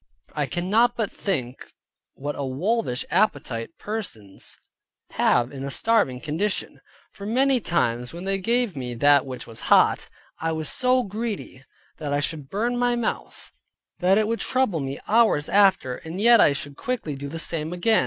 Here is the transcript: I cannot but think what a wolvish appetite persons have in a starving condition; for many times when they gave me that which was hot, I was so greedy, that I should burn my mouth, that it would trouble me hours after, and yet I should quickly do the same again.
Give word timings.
I 0.33 0.47
cannot 0.47 0.95
but 0.97 1.11
think 1.11 1.71
what 2.15 2.35
a 2.35 2.43
wolvish 2.43 3.05
appetite 3.11 3.77
persons 3.77 4.57
have 5.11 5.51
in 5.51 5.63
a 5.63 5.69
starving 5.69 6.19
condition; 6.19 6.81
for 7.11 7.27
many 7.27 7.59
times 7.59 8.11
when 8.11 8.23
they 8.23 8.39
gave 8.39 8.75
me 8.75 8.95
that 8.95 9.27
which 9.27 9.45
was 9.45 9.59
hot, 9.69 10.09
I 10.39 10.53
was 10.53 10.69
so 10.69 11.03
greedy, 11.03 11.63
that 11.97 12.13
I 12.13 12.19
should 12.19 12.49
burn 12.49 12.77
my 12.79 12.95
mouth, 12.95 13.51
that 13.99 14.17
it 14.17 14.27
would 14.27 14.39
trouble 14.39 14.79
me 14.79 14.97
hours 15.07 15.47
after, 15.47 15.97
and 15.97 16.19
yet 16.19 16.41
I 16.41 16.51
should 16.53 16.77
quickly 16.77 17.13
do 17.13 17.29
the 17.29 17.37
same 17.37 17.71
again. 17.71 17.99